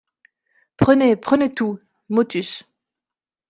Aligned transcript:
Prenez, 0.77 1.15
prenez 1.15 1.51
tout! 1.51 1.79
MOTUS. 2.09 2.63